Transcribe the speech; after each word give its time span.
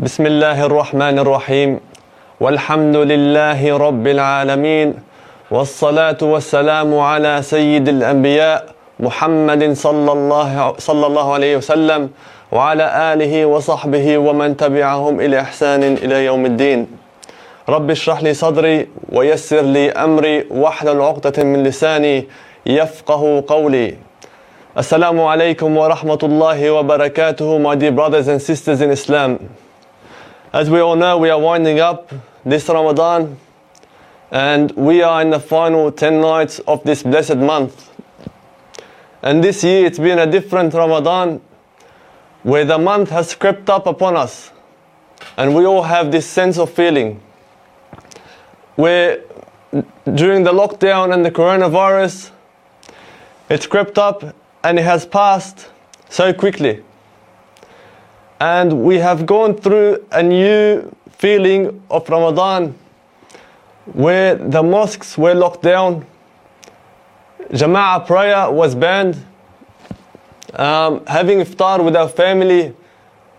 بسم 0.00 0.26
الله 0.26 0.58
الرحمن 0.66 1.18
الرحيم 1.18 1.80
والحمد 2.40 2.96
لله 2.96 3.60
رب 3.76 4.06
العالمين 4.06 4.88
والصلاة 5.50 6.16
والسلام 6.22 6.98
على 6.98 7.42
سيد 7.42 7.88
الأنبياء 7.88 8.58
محمد 9.00 9.62
صلى 9.72 10.12
الله 10.12 10.74
صلى 10.78 11.06
الله 11.06 11.26
عليه 11.32 11.56
وسلم 11.56 12.10
وعلى 12.52 12.86
آله 13.12 13.46
وصحبه 13.46 14.18
ومن 14.18 14.56
تبعهم 14.56 15.20
إلى 15.20 15.40
إحسان 15.40 15.82
إلى 15.82 16.24
يوم 16.24 16.46
الدين 16.46 16.86
رب 17.68 17.90
اشرح 17.90 18.22
لي 18.22 18.32
صدري 18.34 18.88
ويسر 19.12 19.60
لي 19.76 19.92
أمري 19.92 20.46
واحلل 20.50 21.00
عقدة 21.00 21.44
من 21.44 21.62
لساني 21.62 22.28
يفقه 22.66 23.44
قولي 23.48 23.94
alaikum 24.76 25.76
wa 25.76 25.88
rahmatullahi 25.94 26.70
wa 26.72 26.82
barakatuhu, 26.84 27.60
my 27.60 27.74
dear 27.74 27.92
brothers 27.92 28.28
and 28.28 28.40
sisters 28.40 28.80
in 28.80 28.90
Islam. 28.90 29.38
As 30.52 30.68
we 30.68 30.80
all 30.80 30.96
know, 30.96 31.16
we 31.16 31.30
are 31.30 31.38
winding 31.38 31.78
up 31.78 32.12
this 32.44 32.68
Ramadan 32.68 33.38
and 34.32 34.72
we 34.72 35.00
are 35.00 35.22
in 35.22 35.30
the 35.30 35.38
final 35.38 35.92
10 35.92 36.20
nights 36.20 36.58
of 36.66 36.82
this 36.82 37.04
blessed 37.04 37.36
month. 37.36 37.88
And 39.22 39.44
this 39.44 39.62
year 39.62 39.86
it's 39.86 40.00
been 40.00 40.18
a 40.18 40.26
different 40.26 40.74
Ramadan 40.74 41.40
where 42.42 42.64
the 42.64 42.78
month 42.78 43.10
has 43.10 43.32
crept 43.36 43.70
up 43.70 43.86
upon 43.86 44.16
us 44.16 44.50
and 45.36 45.54
we 45.54 45.64
all 45.64 45.84
have 45.84 46.10
this 46.10 46.26
sense 46.26 46.58
of 46.58 46.68
feeling 46.68 47.22
where 48.74 49.22
during 50.14 50.42
the 50.42 50.52
lockdown 50.52 51.14
and 51.14 51.24
the 51.24 51.30
coronavirus, 51.30 52.32
it's 53.48 53.68
crept 53.68 53.98
up 53.98 54.34
and 54.64 54.80
it 54.80 54.82
has 54.82 55.06
passed 55.06 55.68
so 56.08 56.32
quickly. 56.32 56.82
And 58.40 58.82
we 58.84 58.96
have 58.96 59.26
gone 59.26 59.54
through 59.54 60.06
a 60.10 60.22
new 60.22 60.90
feeling 61.10 61.82
of 61.90 62.08
Ramadan 62.08 62.74
where 63.92 64.34
the 64.34 64.62
mosques 64.62 65.18
were 65.18 65.34
locked 65.34 65.62
down, 65.62 66.06
Jama'ah 67.50 68.06
prayer 68.06 68.50
was 68.50 68.74
banned, 68.74 69.22
um, 70.54 71.04
having 71.06 71.40
iftar 71.40 71.84
with 71.84 71.94
our 71.94 72.08
family, 72.08 72.74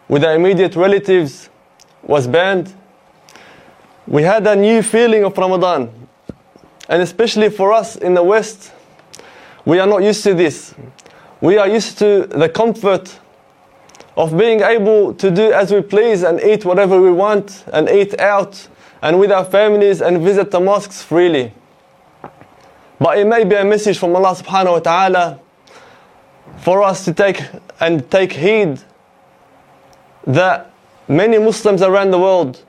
with 0.07 0.23
our 0.23 0.35
immediate 0.35 0.75
relatives 0.75 1.49
was 2.03 2.27
banned. 2.27 2.71
We 4.05 4.21
had 4.21 4.45
a 4.45 4.55
new 4.55 4.83
feeling 4.83 5.23
of 5.23 5.35
Ramadan, 5.35 5.89
and 6.89 7.01
especially 7.01 7.49
for 7.49 7.73
us 7.73 7.95
in 7.95 8.13
the 8.13 8.23
West, 8.23 8.71
we 9.65 9.79
are 9.79 9.87
not 9.87 10.03
used 10.03 10.23
to 10.25 10.35
this. 10.35 10.75
We 11.39 11.57
are 11.57 11.67
used 11.67 11.97
to 11.99 12.27
the 12.27 12.49
comfort 12.49 13.17
of 14.17 14.37
being 14.37 14.61
able 14.61 15.13
to 15.15 15.31
do 15.31 15.51
as 15.53 15.71
we 15.71 15.81
please 15.81 16.23
and 16.23 16.41
eat 16.41 16.65
whatever 16.65 16.99
we 17.01 17.11
want 17.11 17.63
and 17.73 17.89
eat 17.89 18.19
out 18.19 18.67
and 19.01 19.19
with 19.19 19.31
our 19.31 19.45
families 19.45 20.01
and 20.01 20.21
visit 20.21 20.51
the 20.51 20.59
mosques 20.59 21.01
freely. 21.01 21.53
But 22.99 23.17
it 23.17 23.25
may 23.25 23.43
be 23.43 23.55
a 23.55 23.65
message 23.65 23.97
from 23.97 24.15
Allah 24.15 24.35
subhanahu 24.35 24.73
wa 24.73 24.79
ta'ala 24.79 25.39
for 26.57 26.83
us 26.83 27.03
to 27.05 27.13
take 27.13 27.41
and 27.79 28.09
take 28.11 28.33
heed 28.33 28.79
that 30.27 30.71
many 31.07 31.39
Muslims 31.39 31.81
around 31.81 32.11
the 32.11 32.19
world 32.19 32.63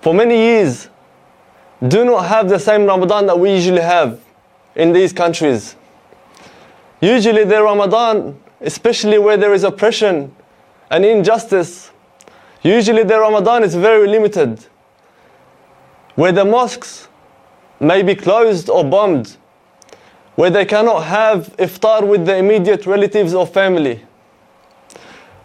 for 0.00 0.12
many 0.12 0.36
years 0.36 0.88
do 1.86 2.04
not 2.04 2.26
have 2.26 2.48
the 2.48 2.58
same 2.58 2.84
Ramadan 2.84 3.26
that 3.26 3.38
we 3.38 3.54
usually 3.54 3.80
have 3.80 4.20
in 4.74 4.92
these 4.92 5.12
countries. 5.12 5.76
Usually 7.00 7.44
their 7.44 7.62
Ramadan, 7.62 8.41
especially 8.62 9.18
where 9.18 9.36
there 9.36 9.52
is 9.52 9.64
oppression 9.64 10.34
and 10.90 11.04
injustice, 11.04 11.90
usually 12.62 13.02
their 13.02 13.20
Ramadan 13.20 13.62
is 13.64 13.74
very 13.74 14.06
limited. 14.08 14.64
Where 16.14 16.32
the 16.32 16.44
mosques 16.44 17.08
may 17.80 18.02
be 18.02 18.14
closed 18.14 18.68
or 18.68 18.84
bombed, 18.84 19.36
where 20.36 20.50
they 20.50 20.64
cannot 20.64 21.04
have 21.04 21.56
iftar 21.56 22.06
with 22.06 22.26
the 22.26 22.36
immediate 22.36 22.86
relatives 22.86 23.34
or 23.34 23.46
family, 23.46 24.04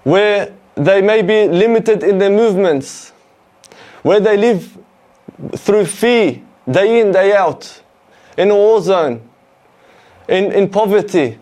where 0.03 0.53
they 0.75 1.01
may 1.01 1.21
be 1.21 1.47
limited 1.47 2.03
in 2.03 2.17
their 2.19 2.29
movements, 2.29 3.11
where 4.03 4.19
they 4.19 4.37
live 4.37 4.77
through 5.55 5.85
fear 5.85 6.41
day 6.69 6.99
in, 6.99 7.11
day 7.11 7.35
out, 7.35 7.81
in 8.37 8.51
a 8.51 8.55
war 8.55 8.81
zone, 8.81 9.27
in, 10.27 10.51
in 10.51 10.69
poverty. 10.69 11.39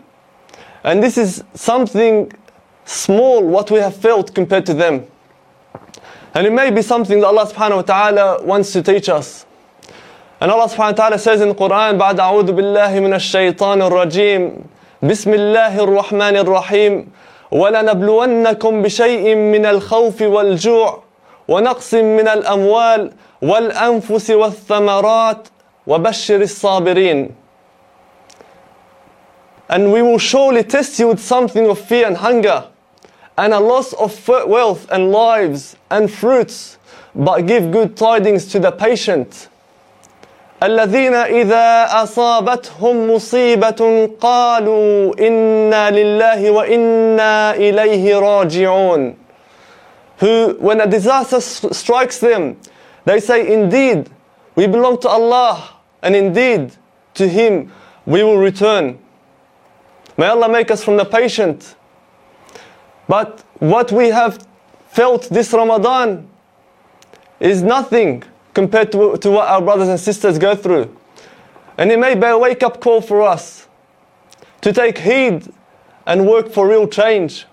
And 0.85 1.01
this 1.03 1.17
is 1.17 1.43
something 1.53 2.31
small 2.85 3.43
what 3.43 3.69
we 3.71 3.79
have 3.79 3.95
felt 3.95 4.33
compared 4.33 4.65
to 4.67 4.73
them. 4.73 5.05
And 6.33 6.47
it 6.47 6.53
may 6.53 6.71
be 6.71 6.81
something 6.81 7.19
that 7.19 7.27
Allah 7.27 7.45
subhanahu 7.45 7.75
wa 7.77 7.81
ta'ala 7.81 8.43
wants 8.43 8.71
to 8.73 8.81
teach 8.81 9.09
us. 9.09 9.45
And 10.39 10.49
Allah 10.51 10.67
subhanahu 10.67 10.97
wa 10.97 11.03
ta'ala 11.09 11.19
says 11.19 11.41
in 11.41 11.49
the 11.49 11.55
Quran, 11.55 11.99
بعد 11.99 12.19
أعوذ 12.19 12.51
بالله 12.53 12.99
من 12.99 13.13
الشيطان 13.13 13.81
الرجيم 13.81 14.63
بسم 15.03 15.33
الله 15.33 15.83
الرحمن 15.83 16.37
الرحيم 16.37 17.11
ولنبلونكم 17.51 18.81
بشيء 18.81 19.35
من 19.35 19.65
الخوف 19.65 20.21
والجوع 20.21 21.03
ونقص 21.47 21.93
من 21.93 22.27
الأموال 22.27 23.11
والأنفس 23.41 24.29
والثمرات 24.31 25.47
وبشر 25.87 26.41
الصابرين 26.41 27.29
and 29.69 29.91
we 29.91 30.01
will 30.01 30.17
surely 30.17 30.63
test 30.63 30.99
you 30.99 31.07
with 31.07 31.19
something 31.19 31.67
of 31.69 31.79
fear 31.79 32.05
and 32.05 32.17
hunger, 32.17 32.67
and 33.37 33.53
a 33.53 33.59
loss 33.59 33.93
of 33.93 34.27
wealth 34.27 34.89
and 34.91 35.11
lives 35.11 35.75
and 35.89 36.11
fruits, 36.11 36.77
but 37.15 37.43
give 37.43 37.71
good 37.71 37.95
tidings 37.95 38.45
to 38.47 38.59
the 38.59 38.71
patient. 38.71 39.47
الذين 40.61 41.13
إذا 41.13 41.85
أصابتهم 42.03 43.11
مصيبة 43.11 44.09
قالوا 44.21 45.13
إنا 45.27 45.89
لله 45.91 46.51
وإنا 46.51 47.55
إليه 47.55 48.19
راجعون 48.19 49.15
Who, 50.17 50.55
when 50.59 50.79
a 50.79 50.85
disaster 50.85 51.41
strikes 51.41 52.19
them, 52.19 52.57
they 53.05 53.19
say, 53.19 53.51
Indeed, 53.51 54.07
we 54.53 54.67
belong 54.67 54.99
to 54.99 55.09
Allah, 55.09 55.77
and 56.03 56.15
indeed, 56.15 56.73
to 57.15 57.27
Him 57.27 57.71
we 58.05 58.21
will 58.23 58.37
return. 58.37 58.99
May 60.16 60.26
Allah 60.26 60.48
make 60.48 60.70
us 60.70 60.82
from 60.82 60.96
the 60.96 61.04
patient. 61.04 61.74
But 63.08 63.44
what 63.58 63.92
we 63.92 64.08
have 64.08 64.46
felt 64.88 65.28
this 65.28 65.52
Ramadan 65.52 66.28
is 67.38 67.62
nothing 67.62 68.22
compared 68.54 68.90
to, 68.92 69.16
to 69.18 69.30
what 69.30 69.48
our 69.48 69.60
brothers 69.60 69.88
and 69.88 70.00
sisters 70.00 70.38
go 70.38 70.56
through. 70.56 70.96
And 71.76 71.92
it 71.92 71.98
may 71.98 72.14
be 72.14 72.26
a 72.26 72.38
wake 72.38 72.62
up 72.62 72.80
call 72.80 73.02
for 73.02 73.20
us 73.22 73.68
to 74.62 74.72
take 74.72 74.98
heed 74.98 75.52
and 76.06 76.26
work 76.26 76.50
for 76.50 76.66
real 76.66 76.88
change 76.88 77.44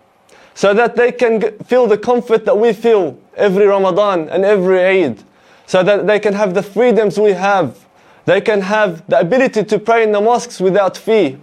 so 0.54 0.74
that 0.74 0.96
they 0.96 1.12
can 1.12 1.58
feel 1.66 1.88
the 1.88 1.98
comfort 1.98 2.46
that 2.46 2.58
we 2.58 2.72
feel 2.74 3.20
every 3.36 3.66
Ramadan 3.66 4.30
and 4.30 4.46
every 4.46 4.84
Eid, 4.86 5.24
so 5.66 5.84
that 5.84 6.06
they 6.08 6.20
can 6.20 6.34
have 6.34 6.54
the 6.54 6.64
freedoms 6.64 7.20
we 7.20 7.32
have. 7.32 7.86
They 8.26 8.40
can 8.40 8.62
have 8.62 9.06
the 9.08 9.20
ability 9.20 9.64
to 9.66 9.80
pray 9.80 10.04
in 10.04 10.12
the 10.12 10.22
mosques 10.22 10.60
without 10.60 10.96
fear. 10.96 11.40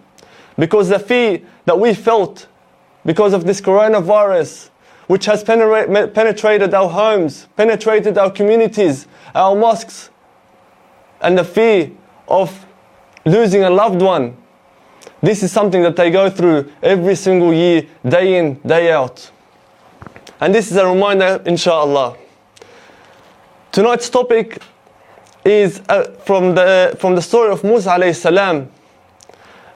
Because 0.60 0.90
the 0.90 0.98
fear 0.98 1.40
that 1.64 1.80
we 1.80 1.94
felt 1.94 2.46
because 3.06 3.32
of 3.32 3.46
this 3.46 3.62
coronavirus, 3.62 4.68
which 5.06 5.24
has 5.24 5.42
penetrated 5.42 6.74
our 6.74 6.88
homes, 6.88 7.48
penetrated 7.56 8.18
our 8.18 8.30
communities, 8.30 9.06
our 9.34 9.56
mosques, 9.56 10.10
and 11.22 11.38
the 11.38 11.44
fear 11.44 11.90
of 12.28 12.66
losing 13.24 13.64
a 13.64 13.70
loved 13.70 14.02
one, 14.02 14.36
this 15.22 15.42
is 15.42 15.50
something 15.50 15.82
that 15.82 15.96
they 15.96 16.10
go 16.10 16.28
through 16.28 16.70
every 16.82 17.14
single 17.14 17.54
year, 17.54 17.86
day 18.06 18.38
in, 18.38 18.60
day 18.66 18.92
out. 18.92 19.30
And 20.40 20.54
this 20.54 20.70
is 20.70 20.76
a 20.76 20.86
reminder, 20.86 21.42
inshallah. 21.46 22.18
Tonight's 23.72 24.10
topic 24.10 24.62
is 25.42 25.80
uh, 25.88 26.04
from, 26.26 26.54
the, 26.54 26.98
from 27.00 27.14
the 27.14 27.22
story 27.22 27.50
of 27.50 27.64
Musa 27.64 27.90
alayhi 27.90 28.14
salam 28.14 28.70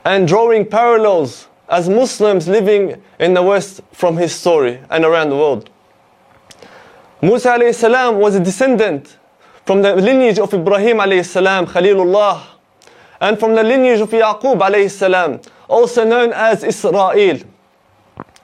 and 0.04 0.28
drawing 0.28 0.66
parallels 0.66 1.48
as 1.68 1.88
Muslims 1.88 2.46
living 2.46 3.02
in 3.18 3.34
the 3.34 3.42
West 3.42 3.80
from 3.92 4.16
his 4.16 4.34
story 4.34 4.80
and 4.90 5.04
around 5.04 5.30
the 5.30 5.36
world. 5.36 5.70
Musa 7.22 7.72
salam 7.72 8.18
was 8.18 8.34
a 8.34 8.40
descendant 8.40 9.16
from 9.64 9.80
the 9.80 9.96
lineage 9.96 10.38
of 10.38 10.52
Ibrahim 10.52 10.98
salam, 11.24 11.66
Khalilullah, 11.66 12.42
and 13.20 13.40
from 13.40 13.54
the 13.54 13.62
lineage 13.62 14.00
of 14.00 14.10
Yaqub 14.10 14.90
salam, 14.90 15.40
also 15.68 16.04
known 16.04 16.32
as 16.34 16.62
Israel, 16.62 17.40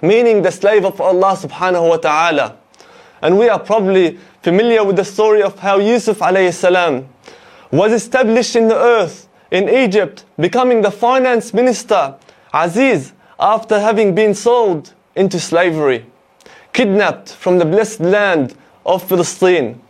meaning 0.01 0.41
the 0.41 0.51
slave 0.51 0.87
of 0.87 0.99
Allah 0.99 1.37
subhanahu 1.37 1.91
wa 1.91 1.97
ta'ala. 1.99 2.57
And 3.21 3.39
we 3.39 3.51
are 3.51 3.61
probably 3.61 4.19
familiar 4.43 4.83
with 4.83 4.97
the 4.97 5.05
story 5.05 5.43
of 5.43 5.59
how 5.59 5.79
Yusuf 5.79 6.19
salam 6.55 7.07
was 7.71 7.93
established 7.93 8.57
in 8.57 8.69
the 8.69 8.77
earth 8.77 9.29
in 9.51 9.69
Egypt, 9.69 10.25
becoming 10.39 10.83
the 10.83 10.91
finance 10.91 11.53
minister, 11.53 12.17
Aziz, 12.53 13.13
after 13.39 13.81
having 13.81 14.15
been 14.15 14.35
sold 14.35 14.95
into 15.17 15.41
slavery, 15.41 16.07
kidnapped 16.73 17.33
from 17.33 17.59
the 17.59 17.65
blessed 17.65 18.01
land 18.01 18.55
of 18.87 19.09
Palestine. 19.09 19.81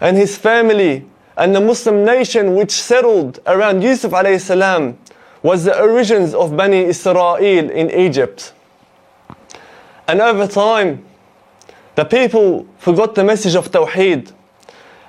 And 0.00 0.16
his 0.16 0.36
family 0.36 1.06
and 1.36 1.54
the 1.54 1.60
Muslim 1.60 2.04
nation 2.04 2.54
which 2.54 2.72
settled 2.72 3.40
around 3.46 3.82
Yusuf 3.82 4.12
salam 4.40 4.98
was 5.42 5.64
the 5.64 5.80
origins 5.80 6.34
of 6.34 6.56
Bani 6.56 6.84
Israel 6.84 7.36
in 7.36 7.90
Egypt. 7.90 8.52
And 10.08 10.20
over 10.20 10.46
time, 10.46 11.04
the 11.94 12.04
people 12.04 12.66
forgot 12.78 13.14
the 13.14 13.24
message 13.24 13.54
of 13.54 13.70
Tawheed 13.70 14.32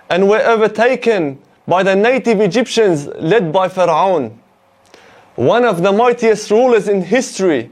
and 0.09 0.29
were 0.29 0.39
overtaken 0.39 1.39
by 1.67 1.83
the 1.83 1.95
native 1.95 2.39
Egyptians 2.39 3.07
led 3.19 3.51
by 3.51 3.67
Pharaoh, 3.67 4.31
one 5.35 5.65
of 5.65 5.83
the 5.83 5.91
mightiest 5.91 6.49
rulers 6.49 6.87
in 6.87 7.01
history, 7.01 7.69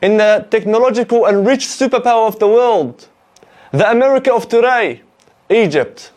in 0.00 0.16
the 0.16 0.46
technological 0.50 1.26
and 1.26 1.46
rich 1.46 1.66
superpower 1.66 2.28
of 2.28 2.38
the 2.38 2.46
world, 2.46 3.08
the 3.72 3.90
America 3.90 4.32
of 4.32 4.48
today, 4.48 5.02
Egypt. 5.50 6.12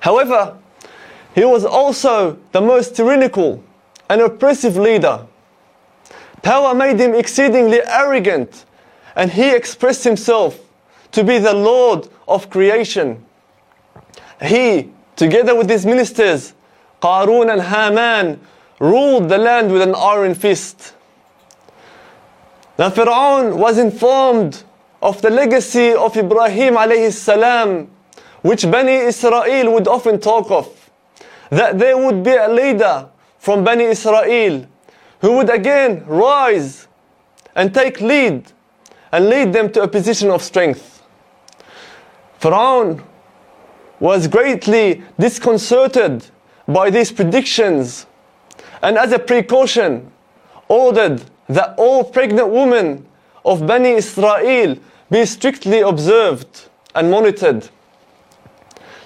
However, 0.00 0.56
he 1.34 1.44
was 1.44 1.64
also 1.64 2.38
the 2.52 2.60
most 2.60 2.94
tyrannical 2.94 3.62
and 4.08 4.20
oppressive 4.20 4.76
leader. 4.76 5.26
Power 6.42 6.74
made 6.74 7.00
him 7.00 7.14
exceedingly 7.14 7.80
arrogant, 7.86 8.64
and 9.16 9.30
he 9.32 9.54
expressed 9.54 10.04
himself 10.04 10.58
to 11.12 11.24
be 11.24 11.38
the 11.38 11.54
Lord 11.54 12.08
of 12.28 12.50
creation. 12.50 13.24
He, 14.42 14.90
together 15.16 15.54
with 15.54 15.68
his 15.68 15.84
ministers, 15.84 16.52
Qarun 17.02 17.52
and 17.52 17.62
Haman, 17.62 18.40
ruled 18.78 19.28
the 19.28 19.38
land 19.38 19.72
with 19.72 19.82
an 19.82 19.94
iron 19.94 20.34
fist. 20.34 20.94
The 22.76 22.90
Pharaoh 22.90 23.56
was 23.56 23.78
informed 23.78 24.62
of 25.02 25.22
the 25.22 25.30
legacy 25.30 25.92
of 25.94 26.16
Ibrahim 26.16 26.74
alayhi 26.74 27.12
salam, 27.12 27.90
which 28.42 28.70
Bani 28.70 28.92
Israel 28.92 29.72
would 29.72 29.88
often 29.88 30.20
talk 30.20 30.50
of, 30.50 30.90
that 31.50 31.78
there 31.78 31.96
would 31.96 32.22
be 32.22 32.34
a 32.34 32.48
leader 32.48 33.08
from 33.38 33.64
Bani 33.64 33.84
Israel 33.84 34.66
who 35.20 35.36
would 35.36 35.48
again 35.48 36.04
rise 36.06 36.86
and 37.54 37.72
take 37.72 38.00
lead 38.00 38.52
and 39.12 39.28
lead 39.28 39.52
them 39.52 39.72
to 39.72 39.82
a 39.82 39.88
position 39.88 40.30
of 40.30 40.42
strength. 40.42 41.02
Pharaoh 42.38 43.00
was 44.00 44.28
greatly 44.28 45.02
disconcerted 45.18 46.26
by 46.68 46.90
these 46.90 47.12
predictions 47.12 48.06
and 48.82 48.98
as 48.98 49.12
a 49.12 49.18
precaution 49.18 50.10
ordered 50.68 51.22
that 51.48 51.74
all 51.78 52.04
pregnant 52.04 52.48
women 52.48 53.06
of 53.44 53.66
Bani 53.66 53.90
Israel 53.90 54.76
be 55.10 55.24
strictly 55.24 55.80
observed 55.80 56.68
and 56.94 57.10
monitored. 57.10 57.68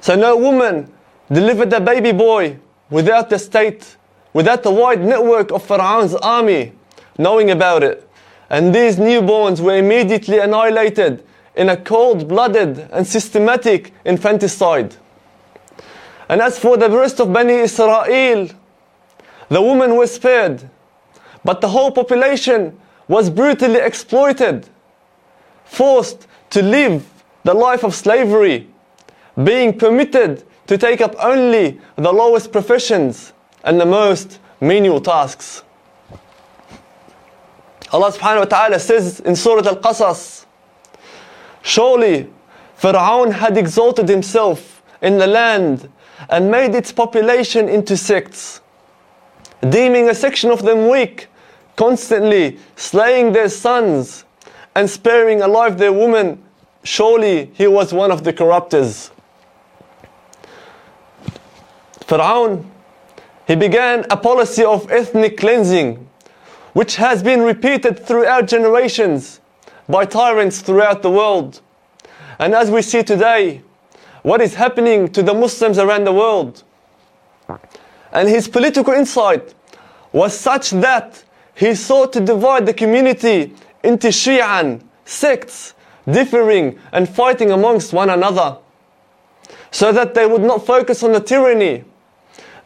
So 0.01 0.17
no 0.17 0.37
woman 0.37 0.91
delivered 1.31 1.73
a 1.73 1.81
baby 1.81 2.13
boy 2.13 2.59
without 2.89 3.29
the 3.29 3.39
state, 3.39 3.97
without 4.33 4.63
the 4.63 4.71
wide 4.71 5.05
network 5.05 5.53
of 5.53 5.63
Pharaoh's 5.63 6.15
army 6.17 6.73
knowing 7.19 7.51
about 7.51 7.83
it. 7.83 8.09
And 8.49 8.75
these 8.75 8.97
newborns 8.97 9.61
were 9.61 9.77
immediately 9.77 10.39
annihilated 10.39 11.25
in 11.61 11.69
a 11.69 11.77
cold-blooded 11.77 12.89
and 12.91 13.07
systematic 13.07 13.93
infanticide. 14.07 14.97
And 16.27 16.41
as 16.41 16.59
for 16.59 16.79
the 16.79 16.89
rest 16.89 17.21
of 17.21 17.35
Bani 17.35 17.53
Israel, 17.53 18.49
the 19.51 19.61
women 19.61 19.95
were 19.95 20.07
spared, 20.07 20.71
but 21.45 21.61
the 21.61 21.69
whole 21.69 21.93
population 21.93 22.81
was 23.09 23.29
brutally 23.29 23.79
exploited, 23.79 24.71
forced 25.67 26.27
to 26.49 26.63
live 26.63 27.07
the 27.45 27.53
life 27.53 27.85
of 27.85 27.95
slavery, 27.95 28.67
being 29.45 29.77
permitted 29.77 30.45
to 30.67 30.79
take 30.79 31.03
up 31.03 31.15
only 31.23 31.79
the 31.97 32.11
lowest 32.11 32.53
professions 32.53 33.35
and 33.65 33.79
the 33.79 33.85
most 33.85 34.39
menial 34.63 34.99
tasks. 34.99 35.63
Allah 37.93 38.13
subhanahu 38.13 38.39
wa 38.39 38.45
ta'ala 38.47 38.79
says 38.79 39.21
in 39.21 39.37
Surah 39.37 39.69
Al-Qasas, 39.69 40.47
Surely 41.63 42.31
Pharaoh 42.75 43.31
had 43.31 43.57
exalted 43.57 44.09
himself 44.09 44.83
in 45.03 45.19
the 45.19 45.27
land 45.27 45.91
and 46.29 46.51
made 46.51 46.75
its 46.75 46.93
population 46.93 47.69
into 47.69 47.97
sects, 47.97 48.61
deeming 49.69 50.09
a 50.09 50.15
section 50.15 50.51
of 50.51 50.63
them 50.63 50.89
weak, 50.89 51.29
constantly 51.77 52.59
slaying 52.77 53.33
their 53.33 53.49
sons 53.49 54.25
and 54.75 54.89
sparing 54.89 55.43
alive 55.43 55.79
their 55.79 55.93
women. 55.93 56.43
Surely 56.83 57.51
he 57.55 57.67
was 57.67 57.93
one 57.93 58.11
of 58.11 58.25
the 58.25 58.33
corruptors. 58.33 59.11
Pharaoh, 62.01 62.65
he 63.47 63.55
began 63.57 64.05
a 64.11 64.17
policy 64.17 64.65
of 64.65 64.91
ethnic 64.91 65.37
cleansing, 65.37 66.09
which 66.73 66.97
has 66.97 67.23
been 67.23 67.43
repeated 67.43 68.07
throughout 68.07 68.47
generations 68.47 69.40
by 69.91 70.05
tyrants 70.05 70.61
throughout 70.61 71.03
the 71.03 71.11
world. 71.11 71.61
And 72.39 72.55
as 72.55 72.71
we 72.71 72.83
see 72.83 73.03
today, 73.03 73.63
what 74.23 74.41
is 74.41 74.55
happening 74.55 75.09
to 75.13 75.23
the 75.23 75.35
Muslims 75.35 75.79
around 75.79 76.05
the 76.05 76.13
world. 76.13 76.63
And 78.13 78.29
his 78.29 78.49
political 78.49 78.93
insight 78.93 79.55
was 80.13 80.39
such 80.39 80.71
that 80.71 81.25
he 81.55 81.75
sought 81.75 82.13
to 82.15 82.21
divide 82.21 82.67
the 82.67 82.75
community 82.75 83.55
into 83.83 84.09
Shi'an, 84.09 84.83
sects, 85.05 85.75
differing 86.11 86.79
and 86.93 87.09
fighting 87.09 87.51
amongst 87.51 87.93
one 87.93 88.11
another, 88.11 88.59
so 89.71 89.93
that 89.93 90.15
they 90.15 90.27
would 90.27 90.43
not 90.43 90.67
focus 90.67 91.03
on 91.03 91.13
the 91.13 91.21
tyranny 91.21 91.85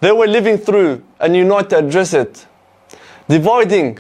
they 0.01 0.13
were 0.13 0.27
living 0.27 0.59
through 0.59 1.03
and 1.19 1.35
unite 1.35 1.71
to 1.71 1.79
address 1.79 2.13
it. 2.13 2.47
Dividing, 3.27 3.99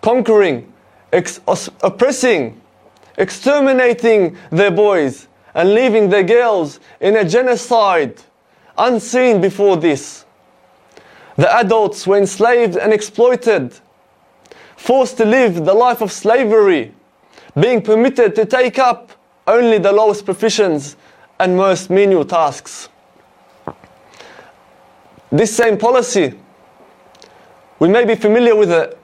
conquering, 0.00 0.72
oppressing, 1.82 2.61
exterminating 3.16 4.36
their 4.50 4.70
boys, 4.70 5.28
and 5.54 5.74
leaving 5.74 6.08
their 6.08 6.22
girls 6.22 6.80
in 7.00 7.16
a 7.16 7.28
genocide 7.28 8.20
unseen 8.78 9.40
before 9.40 9.76
this. 9.76 10.24
The 11.36 11.52
adults 11.56 12.06
were 12.06 12.18
enslaved 12.18 12.76
and 12.76 12.92
exploited, 12.92 13.74
forced 14.76 15.16
to 15.18 15.24
live 15.24 15.64
the 15.64 15.74
life 15.74 16.00
of 16.00 16.10
slavery, 16.10 16.94
being 17.58 17.82
permitted 17.82 18.34
to 18.36 18.46
take 18.46 18.78
up 18.78 19.12
only 19.46 19.78
the 19.78 19.92
lowest 19.92 20.24
professions 20.24 20.96
and 21.38 21.56
most 21.56 21.90
menial 21.90 22.24
tasks. 22.24 22.88
This 25.30 25.54
same 25.54 25.78
policy, 25.78 26.38
we 27.78 27.88
may 27.88 28.04
be 28.04 28.14
familiar 28.14 28.54
with 28.54 28.70
it, 28.70 28.98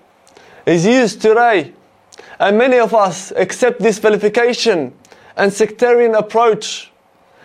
is 0.67 0.87
used 0.87 1.21
today, 1.23 1.73
and 2.39 2.57
many 2.57 2.79
of 2.79 2.95
us 2.95 3.33
accept 3.33 3.81
this 3.81 3.99
vilification 3.99 4.93
and 5.37 5.53
sectarian 5.53 6.15
approach, 6.15 6.93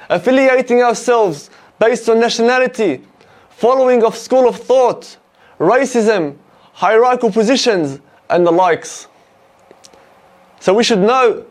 affiliating 0.10 0.82
ourselves 0.82 1.50
based 1.80 2.10
on 2.10 2.20
nationality, 2.20 3.02
following 3.50 4.04
of 4.04 4.16
school 4.16 4.48
of 4.48 4.58
thought, 4.58 5.18
racism, 5.60 6.38
hierarchical 6.74 7.32
positions, 7.32 8.00
and 8.30 8.46
the 8.46 8.52
likes. 8.52 9.08
So 10.60 10.74
we 10.74 10.84
should 10.84 11.00
know 11.00 11.46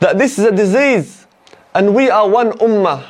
that 0.00 0.18
this 0.18 0.38
is 0.38 0.44
a 0.44 0.52
disease, 0.52 1.26
and 1.74 1.94
we 1.94 2.10
are 2.10 2.28
one 2.28 2.52
ummah 2.52 3.04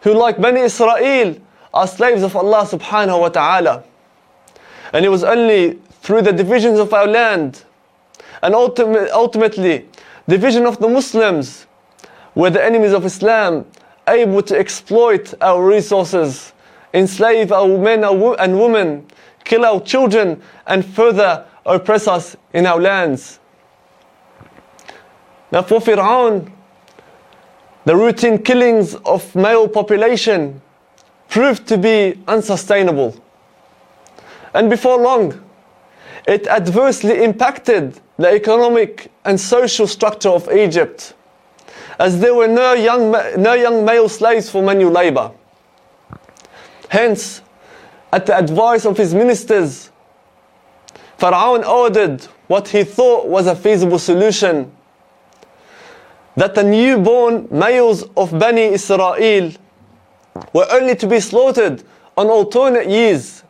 who, 0.00 0.14
like 0.14 0.40
Bani 0.40 0.60
Israel, 0.60 1.36
are 1.72 1.86
slaves 1.86 2.22
of 2.22 2.36
Allah 2.36 2.66
subhanahu 2.66 3.20
wa 3.20 3.28
ta'ala. 3.28 3.84
And 4.92 5.04
it 5.04 5.08
was 5.08 5.24
only 5.24 5.78
through 6.02 6.22
the 6.22 6.32
divisions 6.32 6.78
of 6.78 6.92
our 6.92 7.06
land 7.06 7.64
and 8.42 8.54
ultimately 8.54 9.88
division 10.28 10.66
of 10.66 10.78
the 10.78 10.88
Muslims 10.88 11.66
were 12.34 12.50
the 12.50 12.62
enemies 12.64 12.92
of 12.92 13.04
Islam 13.04 13.66
able 14.08 14.42
to 14.42 14.58
exploit 14.58 15.32
our 15.40 15.64
resources, 15.64 16.52
enslave 16.92 17.52
our 17.52 17.78
men 17.78 18.02
and 18.04 18.58
women, 18.60 19.06
kill 19.44 19.64
our 19.64 19.80
children, 19.80 20.42
and 20.66 20.84
further 20.84 21.46
oppress 21.64 22.08
us 22.08 22.36
in 22.52 22.66
our 22.66 22.80
lands. 22.80 23.38
Now, 25.52 25.62
for 25.62 25.80
Fir'aun, 25.80 26.50
the 27.84 27.94
routine 27.94 28.38
killings 28.42 28.94
of 29.04 29.34
male 29.34 29.68
population 29.68 30.60
proved 31.28 31.66
to 31.68 31.78
be 31.78 32.20
unsustainable. 32.26 33.14
And 34.54 34.70
before 34.70 34.98
long, 34.98 35.42
it 36.26 36.46
adversely 36.46 37.22
impacted 37.22 38.00
the 38.22 38.32
economic 38.32 39.10
and 39.24 39.40
social 39.40 39.86
structure 39.86 40.30
of 40.30 40.50
Egypt 40.52 41.14
as 41.98 42.18
there 42.20 42.34
were 42.34 42.48
no 42.48 42.72
young, 42.72 43.12
no 43.40 43.52
young 43.52 43.84
male 43.84 44.08
slaves 44.08 44.50
for 44.50 44.62
manual 44.62 44.90
labor. 44.90 45.30
Hence, 46.88 47.42
at 48.12 48.26
the 48.26 48.36
advice 48.36 48.84
of 48.86 48.96
his 48.96 49.14
ministers, 49.14 49.90
Pharaoh 51.18 51.62
ordered 51.62 52.22
what 52.48 52.68
he 52.68 52.82
thought 52.84 53.26
was 53.28 53.46
a 53.46 53.54
feasible 53.54 53.98
solution. 53.98 54.72
that 56.36 56.54
the 56.54 56.62
newborn 56.62 57.46
males 57.50 58.04
of 58.16 58.36
Bani 58.38 58.62
Israel 58.62 59.52
were 60.52 60.66
only 60.70 60.96
to 60.96 61.06
be 61.06 61.20
slaughtered 61.20 61.82
on 62.16 62.28
alternate 62.28 62.88
years 62.88 63.42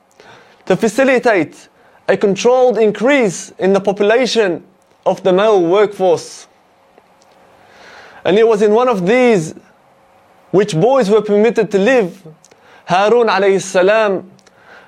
to 0.67 0.77
facilitate 0.77 1.69
a 2.09 2.17
controlled 2.17 2.79
increase 2.79 3.51
in 3.59 3.73
the 3.73 3.81
population 3.81 4.65
of 5.07 5.23
the 5.23 5.33
male 5.33 5.65
workforce. 5.65 6.47
And 8.25 8.39
it 8.39 8.47
was 8.47 8.63
in 8.63 8.73
one 8.73 8.89
of 8.89 9.07
these 9.07 9.55
which 10.51 10.75
boys 10.75 11.11
were 11.11 11.23
permitted 11.23 11.71
to 11.71 11.79
live. 11.79 12.27
Harun 12.87 13.29
alayhi 13.29 13.61
salam, 13.61 14.31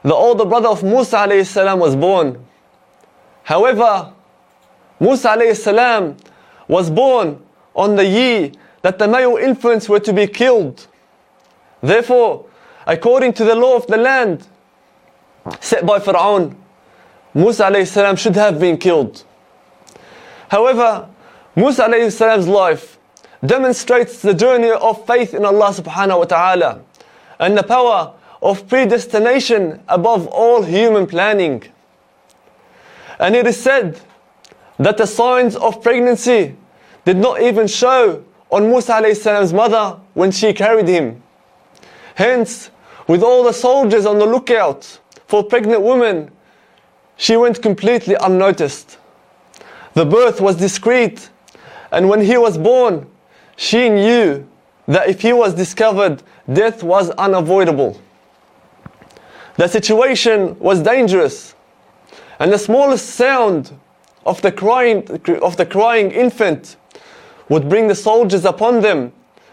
the 0.02 0.14
older 0.14 0.44
brother 0.44 0.68
of 0.68 0.82
Musa 0.82 1.16
alayhi 1.16 1.46
salam 1.46 1.78
was 1.78 1.96
born. 1.96 2.44
However, 3.42 4.12
Musa 5.00 5.28
alayhi 5.28 5.56
salam 5.56 6.16
was 6.68 6.90
born 6.90 7.42
on 7.74 7.96
the 7.96 8.06
year 8.06 8.52
that 8.82 8.98
the 8.98 9.08
male 9.08 9.36
infants 9.36 9.88
were 9.88 10.00
to 10.00 10.12
be 10.12 10.26
killed. 10.26 10.86
Therefore, 11.80 12.46
according 12.86 13.32
to 13.34 13.44
the 13.44 13.54
law 13.54 13.76
of 13.76 13.86
the 13.86 13.96
land 13.96 14.46
set 15.60 15.84
by 15.86 15.98
Pharaoh, 15.98 16.54
Musa 17.34 17.84
salam 17.84 18.16
should 18.16 18.36
have 18.36 18.60
been 18.60 18.78
killed. 18.78 19.24
However, 20.48 21.08
Musa 21.56 22.10
salam's 22.10 22.46
life 22.46 22.98
demonstrates 23.44 24.22
the 24.22 24.34
journey 24.34 24.70
of 24.70 25.04
faith 25.06 25.34
in 25.34 25.44
Allah 25.44 25.70
subhanahu 25.70 26.18
wa 26.20 26.24
ta'ala 26.24 26.80
and 27.40 27.58
the 27.58 27.62
power 27.62 28.14
of 28.40 28.68
predestination 28.68 29.82
above 29.88 30.26
all 30.28 30.62
human 30.62 31.06
planning. 31.06 31.64
And 33.18 33.34
it 33.34 33.46
is 33.46 33.60
said 33.60 34.00
that 34.78 34.96
the 34.96 35.06
signs 35.06 35.56
of 35.56 35.82
pregnancy 35.82 36.56
did 37.04 37.16
not 37.16 37.42
even 37.42 37.66
show 37.66 38.24
on 38.50 38.68
Musa 38.68 39.14
salam's 39.14 39.52
mother 39.52 39.98
when 40.14 40.30
she 40.30 40.52
carried 40.52 40.88
him. 40.88 41.22
Hence, 42.14 42.70
with 43.08 43.22
all 43.22 43.42
the 43.42 43.52
soldiers 43.52 44.06
on 44.06 44.18
the 44.18 44.26
lookout 44.26 45.00
for 45.26 45.42
pregnant 45.42 45.82
women, 45.82 46.30
she 47.16 47.36
went 47.36 47.62
completely 47.62 48.16
unnoticed. 48.20 48.98
The 49.94 50.04
birth 50.04 50.40
was 50.40 50.56
discreet, 50.56 51.30
and 51.92 52.08
when 52.08 52.20
he 52.20 52.36
was 52.36 52.58
born, 52.58 53.06
she 53.56 53.88
knew 53.88 54.46
that 54.88 55.08
if 55.08 55.22
he 55.22 55.32
was 55.32 55.54
discovered, 55.54 56.22
death 56.52 56.82
was 56.82 57.10
unavoidable. 57.10 58.00
The 59.56 59.68
situation 59.68 60.58
was 60.58 60.80
dangerous, 60.80 61.54
and 62.40 62.52
the 62.52 62.58
smallest 62.58 63.10
sound 63.10 63.78
of 64.26 64.42
the 64.42 64.50
crying, 64.50 65.08
of 65.42 65.56
the 65.56 65.66
crying 65.66 66.10
infant 66.10 66.76
would 67.48 67.68
bring 67.68 67.86
the 67.86 67.94
soldiers 67.94 68.44
upon 68.44 68.80
them, 68.80 69.12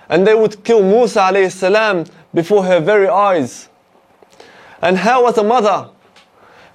and 0.10 0.26
they 0.26 0.34
would 0.34 0.64
kill 0.64 0.82
Musa 0.82 1.50
salam 1.50 2.06
before 2.34 2.64
her 2.64 2.80
very 2.80 3.08
eyes. 3.08 3.70
And 4.82 4.98
how 4.98 5.24
was 5.24 5.38
a 5.38 5.44
mother, 5.44 5.90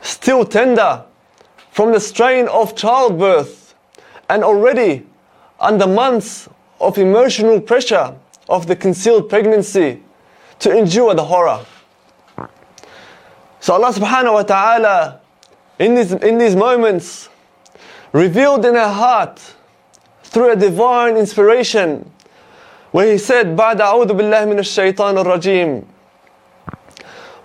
still 0.06 0.46
tender 0.46 1.04
from 1.72 1.92
the 1.92 2.00
strain 2.00 2.48
of 2.48 2.76
childbirth, 2.76 3.74
and 4.30 4.44
already 4.44 5.06
under 5.60 5.88
months 5.88 6.50
of 6.80 6.98
emotional 6.98 7.62
pressure 7.62 8.16
of 8.50 8.68
the 8.68 8.76
concealed 8.76 9.30
pregnancy, 9.30 10.02
to 10.60 10.78
endure 10.78 11.14
the 11.14 11.24
horror? 11.24 11.66
So 13.60 13.74
Allah 13.74 13.94
subhanahu 13.94 14.34
wa 14.34 14.44
ta'ala 14.44 15.22
in 15.78 15.96
these, 15.96 16.12
in 16.12 16.38
these 16.38 16.56
moments 16.56 17.30
revealed 18.12 18.66
in 18.66 18.76
her 18.76 18.90
heart 18.90 19.40
through 20.24 20.52
a 20.52 20.56
divine 20.56 21.16
inspiration 21.16 22.10
where 22.92 23.12
he 23.12 23.18
said 23.18 23.56
بعد 23.56 23.82
أعوذ 23.82 24.14
بالله 24.14 24.46
من 24.46 24.60
الشيطان 24.60 25.18
الرجيم 25.18 25.86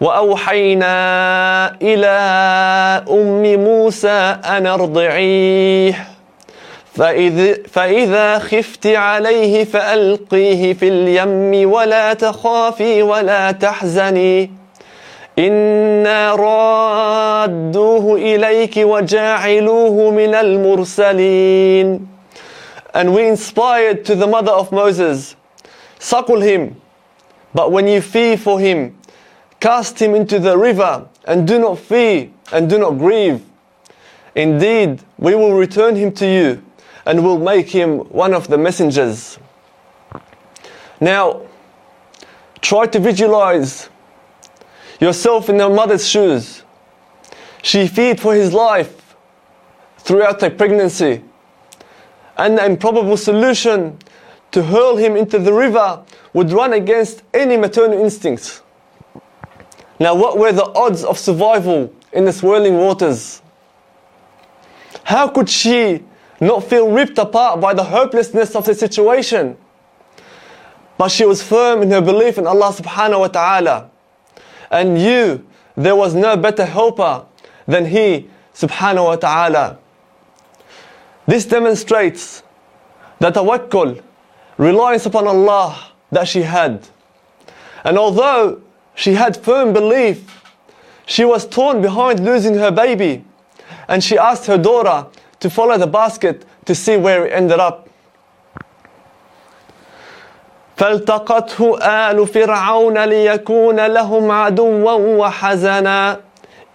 وأوحينا 0.01 0.95
إلى 1.81 2.17
أم 3.09 3.43
موسى 3.63 4.37
أن 4.45 4.67
أرضعيه. 4.67 6.07
فإذا, 6.95 7.57
فإذا 7.71 8.39
خفت 8.39 8.87
عليه 8.87 9.63
فألقيه 9.63 10.73
في 10.73 10.87
اليم 10.87 11.71
ولا 11.71 12.13
تخافي 12.13 13.03
ولا 13.03 13.51
تحزني. 13.51 14.51
إنا 15.39 16.35
رادوه 16.35 18.15
إليك 18.15 18.77
وجاعلوه 18.77 20.11
من 20.11 20.35
المرسلين. 20.35 22.07
And 22.93 23.13
we 23.13 23.27
inspired 23.27 24.03
to 24.05 24.15
the 24.15 24.27
mother 24.27 24.51
of 24.51 24.71
Moses, 24.73 25.35
suckle 25.99 26.41
him, 26.41 26.75
but 27.53 27.71
when 27.71 27.87
you 27.87 28.01
fear 28.01 28.35
for 28.37 28.59
him, 28.59 28.97
cast 29.61 30.01
him 30.01 30.13
into 30.13 30.39
the 30.39 30.57
river, 30.57 31.07
and 31.23 31.47
do 31.47 31.57
not 31.59 31.79
fear 31.79 32.29
and 32.51 32.69
do 32.69 32.77
not 32.77 32.97
grieve. 32.97 33.41
Indeed, 34.35 35.01
we 35.17 35.35
will 35.35 35.53
return 35.53 35.95
him 35.95 36.11
to 36.13 36.25
you, 36.25 36.63
and 37.05 37.23
will 37.23 37.39
make 37.39 37.69
him 37.69 37.99
one 38.09 38.33
of 38.33 38.47
the 38.47 38.57
messengers. 38.57 39.39
Now, 40.99 41.43
try 42.61 42.87
to 42.87 42.99
visualize 42.99 43.89
yourself 44.99 45.49
in 45.49 45.57
your 45.57 45.73
mother's 45.73 46.07
shoes. 46.07 46.63
She 47.63 47.87
feared 47.87 48.19
for 48.19 48.33
his 48.33 48.53
life 48.53 49.15
throughout 49.99 50.39
the 50.39 50.49
pregnancy. 50.49 51.23
And 52.37 52.57
the 52.57 52.65
improbable 52.65 53.17
solution 53.17 53.97
to 54.51 54.63
hurl 54.63 54.97
him 54.97 55.15
into 55.15 55.37
the 55.39 55.53
river 55.53 56.03
would 56.33 56.51
run 56.51 56.73
against 56.73 57.23
any 57.33 57.57
maternal 57.57 57.99
instincts. 57.99 58.61
Now, 60.01 60.15
what 60.15 60.39
were 60.39 60.51
the 60.51 60.65
odds 60.65 61.03
of 61.03 61.19
survival 61.19 61.93
in 62.11 62.25
the 62.25 62.33
swirling 62.33 62.75
waters? 62.75 63.39
How 65.03 65.27
could 65.27 65.47
she 65.47 66.03
not 66.39 66.63
feel 66.63 66.89
ripped 66.89 67.19
apart 67.19 67.61
by 67.61 67.75
the 67.75 67.83
hopelessness 67.83 68.55
of 68.55 68.65
the 68.65 68.73
situation? 68.73 69.55
But 70.97 71.09
she 71.09 71.23
was 71.23 71.43
firm 71.43 71.83
in 71.83 71.91
her 71.91 72.01
belief 72.01 72.39
in 72.39 72.47
Allah 72.47 72.73
subhanahu 72.73 73.19
wa 73.19 73.27
ta'ala 73.27 73.91
and 74.71 74.99
you, 74.99 75.45
there 75.77 75.95
was 75.95 76.15
no 76.15 76.35
better 76.35 76.65
helper 76.65 77.23
than 77.67 77.85
He 77.85 78.27
subhanahu 78.55 79.05
wa 79.05 79.15
ta'ala. 79.17 79.77
This 81.27 81.45
demonstrates 81.45 82.41
the 83.19 83.29
tawakkul, 83.29 84.01
reliance 84.57 85.05
upon 85.05 85.27
Allah 85.27 85.91
that 86.11 86.27
she 86.27 86.41
had. 86.41 86.87
And 87.83 87.99
although 87.99 88.63
she 88.94 89.14
had 89.14 89.36
firm 89.36 89.72
belief, 89.72 90.42
she 91.06 91.24
was 91.24 91.46
torn 91.46 91.82
behind 91.82 92.24
losing 92.24 92.54
her 92.54 92.70
baby. 92.70 93.24
And 93.88 94.02
she 94.02 94.18
asked 94.18 94.46
her 94.46 94.58
daughter 94.58 95.06
to 95.40 95.50
follow 95.50 95.78
the 95.78 95.86
basket 95.86 96.44
to 96.64 96.74
see 96.74 96.96
where 96.96 97.26
it 97.26 97.32
ended 97.32 97.60
up. 97.60 97.86
فالتقته 100.76 101.78
آل 101.82 102.26
فرعون 102.26 103.04
ليكون 103.04 103.86
لهم 103.86 104.30
عدوا 104.30 104.92
وحزنا 104.92 106.20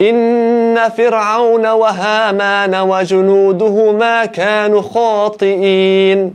إن 0.01 0.89
فرعون 0.89 1.67
وهامان 1.67 2.75
وجنودهما 2.75 4.25
كانوا 4.25 4.81
خاطئين 4.81 6.33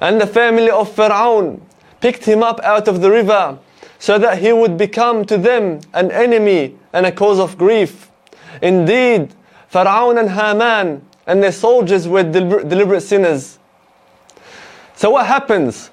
And 0.00 0.20
the 0.20 0.26
family 0.26 0.70
of 0.70 0.92
Pharaoh 0.92 1.60
picked 2.00 2.24
him 2.24 2.42
up 2.42 2.60
out 2.64 2.88
of 2.88 3.00
the 3.02 3.10
river 3.10 3.58
so 3.99 4.17
that 4.17 4.39
he 4.39 4.51
would 4.53 4.77
become 4.77 5.25
to 5.25 5.37
them 5.37 5.81
an 5.93 6.11
enemy 6.11 6.75
and 6.93 7.05
a 7.05 7.11
cause 7.11 7.37
of 7.37 7.57
grief. 7.57 8.09
Indeed, 8.61 9.35
Pharaoh 9.67 10.17
and 10.17 10.29
Haman 10.29 11.05
and 11.27 11.43
their 11.43 11.51
soldiers 11.51 12.07
were 12.07 12.23
deliberate 12.23 13.01
sinners. 13.01 13.59
So 14.95 15.11
what 15.11 15.27
happens? 15.27 15.91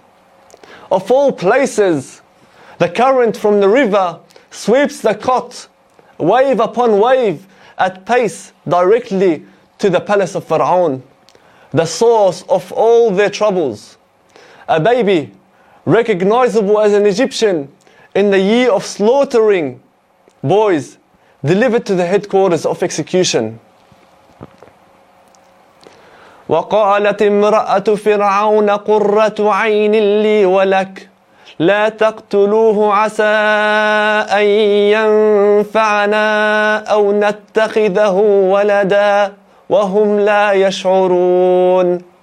Of 0.90 1.10
all 1.10 1.32
places, 1.32 2.22
the 2.78 2.88
current 2.88 3.36
from 3.36 3.60
the 3.60 3.68
river 3.68 4.20
sweeps 4.50 5.00
the 5.00 5.14
cot, 5.14 5.68
wave 6.18 6.60
upon 6.60 6.98
wave, 7.00 7.46
at 7.78 8.06
pace 8.06 8.52
directly 8.66 9.44
to 9.78 9.90
the 9.90 10.00
palace 10.00 10.34
of 10.34 10.44
Pharaoh, 10.44 11.02
the 11.72 11.84
source 11.84 12.42
of 12.48 12.72
all 12.72 13.10
their 13.10 13.28
troubles. 13.28 13.98
A 14.68 14.80
baby, 14.80 15.32
recognizable 15.84 16.80
as 16.80 16.94
an 16.94 17.04
Egyptian, 17.04 17.70
in 18.16 18.30
the 18.30 18.40
year 18.40 18.70
of 18.70 18.82
slaughtering 18.84 19.80
boys, 20.42 20.96
delivered 21.44 21.84
to 21.86 21.94
the 21.94 22.06
headquarters 22.06 22.64
of 22.66 22.82
execution. 22.82 23.58
وقالت 26.48 27.22
امرأة 27.22 27.94
فرعون 27.94 28.70
قرة 28.70 29.34
عين 29.40 29.92
لي 30.22 30.44
ولك 30.46 31.08
لا 31.58 31.88
تقتلوه 31.88 32.94
عسى 32.94 33.36
أن 34.38 34.46
ينفعنا 34.94 36.26
أو 36.78 37.12
نتخذه 37.12 38.10
ولدا 38.54 39.32
وهم 39.68 40.20
لا 40.20 40.52
يشعرون 40.52 42.15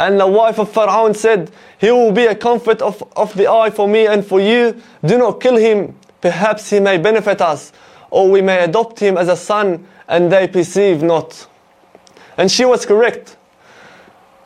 And 0.00 0.18
the 0.18 0.26
wife 0.26 0.58
of 0.58 0.72
Pharaoh 0.72 1.12
said, 1.12 1.50
He 1.78 1.90
will 1.90 2.10
be 2.10 2.24
a 2.24 2.34
comfort 2.34 2.80
of, 2.80 3.04
of 3.16 3.34
the 3.36 3.46
eye 3.50 3.68
for 3.68 3.86
me 3.86 4.06
and 4.06 4.24
for 4.24 4.40
you. 4.40 4.80
Do 5.04 5.18
not 5.18 5.42
kill 5.42 5.56
him. 5.56 5.94
Perhaps 6.22 6.70
he 6.70 6.80
may 6.80 6.96
benefit 6.96 7.42
us, 7.42 7.70
or 8.10 8.30
we 8.30 8.40
may 8.40 8.64
adopt 8.64 8.98
him 8.98 9.18
as 9.18 9.28
a 9.28 9.36
son, 9.36 9.86
and 10.08 10.32
they 10.32 10.48
perceive 10.48 11.02
not. 11.02 11.46
And 12.38 12.50
she 12.50 12.64
was 12.64 12.86
correct. 12.86 13.36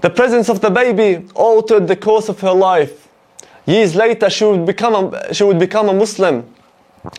The 0.01 0.11
presence 0.11 0.49
of 0.49 0.61
the 0.61 0.71
baby 0.71 1.25
altered 1.37 1.87
the 1.87 1.97
course 1.97 2.29
of 2.29 2.41
her 2.41 2.53
life. 2.53 3.07
Years 3.65 3.95
later, 3.95 4.29
she 4.31 4.45
would 4.45 4.67
become 4.67 5.15
a, 5.15 5.33
she 5.33 5.45
would 5.45 5.61
become 5.61 5.89
a 5.89 5.95
Muslim. 5.95 6.53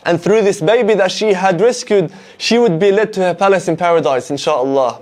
And 0.03 0.21
through 0.21 0.41
this 0.41 0.59
baby 0.59 0.93
that 0.95 1.11
she 1.13 1.31
had 1.31 1.61
rescued, 1.61 2.11
she 2.37 2.57
would 2.57 2.79
be 2.79 2.91
led 2.91 3.13
to 3.13 3.21
her 3.21 3.33
palace 3.33 3.69
in 3.69 3.77
paradise, 3.77 4.29
inshallah. 4.29 4.99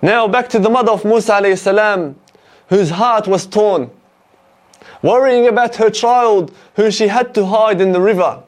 Now 0.00 0.28
back 0.28 0.48
to 0.50 0.58
the 0.58 0.70
mother 0.70 0.92
of 0.92 1.04
Musa 1.04 1.56
salam, 1.56 2.16
whose 2.68 2.90
heart 2.90 3.26
was 3.26 3.46
torn, 3.46 3.90
worrying 5.02 5.48
about 5.48 5.76
her 5.76 5.90
child 5.90 6.54
whom 6.74 6.90
she 6.90 7.08
had 7.08 7.34
to 7.34 7.46
hide 7.46 7.80
in 7.80 7.92
the 7.92 8.00
river. 8.00 8.42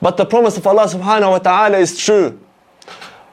But 0.00 0.16
the 0.16 0.24
promise 0.24 0.56
of 0.56 0.66
Allah 0.66 0.86
subhanahu 0.86 1.30
wa 1.30 1.38
ta'ala 1.38 1.78
is 1.78 1.98
true. 1.98 2.40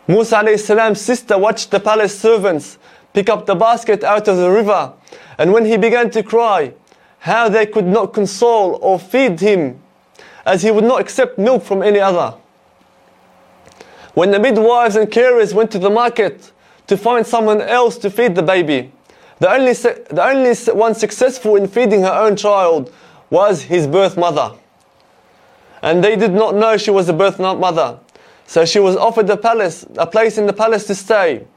Musa 0.08 0.38
alayhi 0.38 0.98
sister 0.98 1.38
watched 1.38 1.72
the 1.72 1.80
palace 1.80 2.20
servants 2.20 2.78
pick 3.14 3.30
up 3.30 3.46
the 3.46 3.56
basket 3.56 4.04
out 4.04 4.28
of 4.28 4.38
the 4.38 4.50
river, 4.50 4.94
and 5.38 5.54
when 5.54 5.66
he 5.66 5.78
began 5.78 6.10
to 6.12 6.24
cry, 6.24 6.74
how 7.20 7.48
they 7.48 7.66
could 7.66 7.86
not 7.86 8.14
console 8.14 8.78
or 8.82 9.00
feed 9.00 9.40
him, 9.40 9.82
as 10.46 10.64
he 10.64 10.72
would 10.72 10.84
not 10.84 11.00
accept 11.00 11.38
milk 11.38 11.64
from 11.64 11.84
any 11.84 12.00
other. 12.00 12.36
When 14.14 14.32
the 14.32 14.40
midwives 14.40 14.96
and 14.96 15.10
carers 15.10 15.54
went 15.54 15.72
to 15.72 15.80
the 15.80 15.90
market 15.90 16.52
to 16.92 16.98
find 16.98 17.26
someone 17.26 17.62
else 17.62 17.98
to 17.98 18.10
feed 18.10 18.36
the 18.36 18.44
baby, 18.44 18.92
the 19.40 19.50
only, 19.50 19.72
the 19.72 20.22
only 20.22 20.54
one 20.78 20.94
successful 20.94 21.56
in 21.56 21.66
feeding 21.66 22.02
her 22.02 22.12
own 22.12 22.36
child 22.36 22.94
was 23.30 23.62
his 23.62 23.88
birth 23.88 24.18
mother. 24.18 24.52
And 25.82 26.04
they 26.04 26.18
did 26.18 26.34
not 26.34 26.54
know 26.54 26.76
she 26.76 26.92
was 26.92 27.08
a 27.08 27.14
birth 27.14 27.40
mother. 27.40 27.98
So 28.46 28.66
she 28.66 28.80
was 28.80 28.98
offered 28.98 29.30
a 29.30 29.38
palace, 29.38 29.86
a 29.98 30.06
place 30.06 30.38
in 30.38 30.48
the 30.48 30.52
palace 30.52 30.86
to 30.88 30.96
stay. 30.96 31.48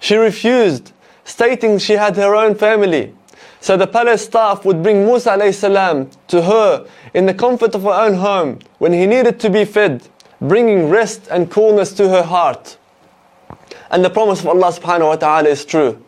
She 0.00 0.16
refused, 0.16 0.92
stating 1.24 1.78
she 1.78 1.94
had 1.94 2.14
her 2.16 2.34
own 2.34 2.54
family. 2.54 3.14
So 3.62 3.78
the 3.78 3.86
palace 3.86 4.26
staff 4.26 4.66
would 4.66 4.82
bring 4.82 5.06
Musa 5.06 5.50
salam 5.50 6.10
to 6.28 6.42
her 6.42 6.86
in 7.14 7.24
the 7.24 7.32
comfort 7.32 7.74
of 7.74 7.84
her 7.84 7.88
own 8.04 8.16
home 8.16 8.58
when 8.76 8.92
he 8.92 9.06
needed 9.06 9.40
to 9.40 9.48
be 9.48 9.64
fed, 9.64 10.06
bringing 10.42 10.90
rest 10.90 11.26
and 11.30 11.50
coolness 11.50 11.94
to 11.94 12.10
her 12.10 12.22
heart. 12.22 12.76
And 13.90 14.04
the 14.04 14.10
promise 14.10 14.40
of 14.40 14.48
Allah 14.48 14.72
subhanahu 14.72 15.08
wa 15.08 15.16
ta'ala 15.16 15.48
is 15.48 15.64
true. 15.64 16.02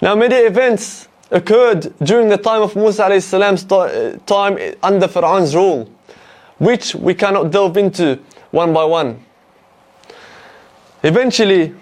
Now 0.00 0.14
many 0.14 0.36
events 0.36 1.08
occurred 1.30 1.92
during 2.02 2.28
the 2.28 2.36
time 2.36 2.62
of 2.62 2.76
Musa 2.76 3.04
alayhi 3.04 3.22
salam's 3.22 3.70
uh, 3.70 4.18
time 4.26 4.58
under 4.82 5.08
Fir'aun's 5.08 5.54
rule, 5.54 5.90
which 6.58 6.94
we 6.94 7.14
cannot 7.14 7.50
delve 7.50 7.76
into 7.76 8.18
one 8.50 8.72
by 8.72 8.84
one. 8.84 9.24
Eventually, 11.02 11.74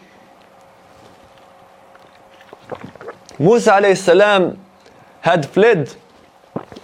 Musa 3.38 3.72
alayhi 3.72 3.96
salam 3.96 4.58
had 5.20 5.46
fled 5.46 5.94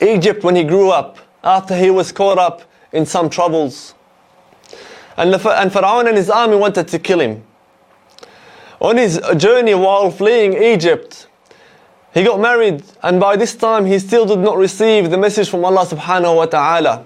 Egypt 0.00 0.42
when 0.44 0.56
he 0.56 0.64
grew 0.64 0.90
up 0.90 1.18
after 1.44 1.76
he 1.76 1.90
was 1.90 2.12
caught 2.12 2.38
up 2.38 2.62
in 2.92 3.06
some 3.06 3.30
troubles. 3.30 3.94
And, 5.16 5.32
the, 5.32 5.50
and 5.60 5.72
Pharaoh 5.72 6.00
and 6.00 6.16
his 6.16 6.30
army 6.30 6.56
wanted 6.56 6.88
to 6.88 6.98
kill 6.98 7.20
him. 7.20 7.44
On 8.80 8.96
his 8.96 9.20
journey 9.36 9.74
while 9.74 10.10
fleeing 10.10 10.54
Egypt, 10.54 11.26
he 12.14 12.24
got 12.24 12.40
married 12.40 12.82
and 13.02 13.20
by 13.20 13.36
this 13.36 13.54
time 13.54 13.84
he 13.84 13.98
still 13.98 14.24
did 14.24 14.38
not 14.38 14.56
receive 14.56 15.10
the 15.10 15.18
message 15.18 15.50
from 15.50 15.64
Allah 15.64 15.84
subhanahu 15.84 16.36
wa 16.36 16.46
ta'ala. 16.46 17.04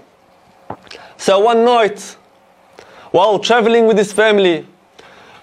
So 1.16 1.40
one 1.40 1.64
night, 1.64 2.16
while 3.10 3.38
traveling 3.40 3.86
with 3.86 3.98
his 3.98 4.12
family, 4.12 4.66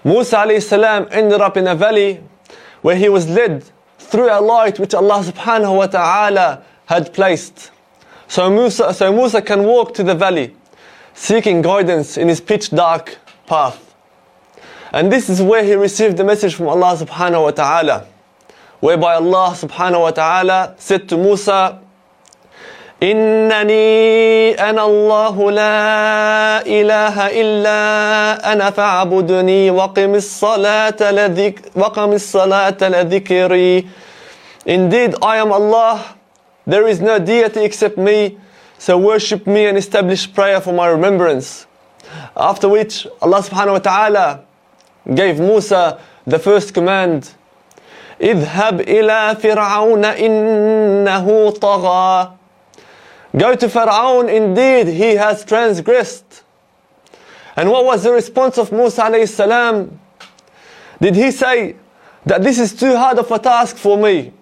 Musa 0.04 0.36
alayhi 0.36 0.62
salam 0.62 1.06
ended 1.10 1.40
up 1.40 1.56
in 1.56 1.66
a 1.66 1.74
valley 1.74 2.22
where 2.80 2.96
he 2.96 3.08
was 3.10 3.28
led 3.28 3.64
through 3.98 4.30
a 4.30 4.40
light 4.40 4.78
which 4.78 4.94
Allah 4.94 5.22
subhanahu 5.22 5.76
wa 5.76 5.86
ta'ala 5.86 6.64
had 6.86 7.12
placed. 7.12 7.70
So 8.26 8.48
Musa, 8.48 8.94
so 8.94 9.12
Musa 9.12 9.42
can 9.42 9.64
walk 9.64 9.92
to 9.94 10.02
the 10.02 10.14
valley, 10.14 10.56
seeking 11.12 11.60
guidance 11.60 12.16
in 12.16 12.28
his 12.28 12.40
pitch 12.40 12.70
dark 12.70 13.18
path. 13.46 13.91
And 14.91 15.11
this 15.11 15.29
is 15.29 15.41
where 15.41 15.63
he 15.63 15.73
received 15.75 16.17
the 16.17 16.23
message 16.23 16.55
from 16.55 16.67
Allah 16.69 16.95
subhanahu 16.97 17.43
wa 17.43 17.51
ta'ala, 17.51 18.05
whereby 18.79 19.15
Allah 19.15 19.51
subhanahu 19.55 20.01
wa 20.01 20.11
ta'ala 20.11 20.75
said 20.77 21.09
to 21.09 21.17
Musa, 21.17 21.79
إنني 22.97 24.57
أنا 24.57 24.85
الله 24.85 25.51
لا 25.51 26.65
إله 26.65 27.15
إلا 27.29 27.81
أنا 28.53 28.69
فاعبدني 28.73 29.69
وقم 29.71 30.15
الصلاة 30.15 30.97
لذك 31.11 31.61
وقم 31.75 32.11
الصلاة 32.13 32.77
لذكري 32.81 33.85
Indeed, 34.65 35.15
I 35.21 35.37
am 35.37 35.51
Allah. 35.53 36.15
There 36.65 36.87
is 36.87 36.99
no 36.99 37.19
deity 37.19 37.63
except 37.63 37.97
me. 37.97 38.37
So 38.79 38.97
worship 38.97 39.47
me 39.47 39.65
and 39.67 39.77
establish 39.77 40.31
prayer 40.33 40.59
for 40.59 40.73
my 40.73 40.87
remembrance. 40.87 41.65
After 42.35 42.67
which, 42.67 43.07
Allah 43.21 43.39
subhanahu 43.39 43.73
wa 43.73 43.79
ta'ala 43.79 44.43
gave 45.13 45.39
Musa 45.39 45.99
the 46.25 46.39
first 46.39 46.73
command. 46.73 47.33
اذهب 48.21 48.81
إلى 48.81 49.35
فرعون 49.41 50.05
إنه 50.05 51.51
طغى 51.51 52.33
Go 53.37 53.55
to 53.55 53.69
Pharaoh, 53.69 54.21
indeed 54.21 54.87
he 54.87 55.15
has 55.15 55.45
transgressed. 55.45 56.43
And 57.55 57.69
what 57.69 57.85
was 57.85 58.03
the 58.03 58.11
response 58.11 58.57
of 58.57 58.71
Musa 58.71 59.03
alayhi 59.03 59.27
salam? 59.27 59.99
Did 61.01 61.15
he 61.15 61.31
say 61.31 61.75
that 62.25 62.41
this 62.41 62.57
is 62.57 62.73
too 62.73 62.95
hard 62.95 63.19
of 63.19 63.29
a 63.29 63.37
task 63.37 63.75
for 63.75 63.97
me? 63.97 64.33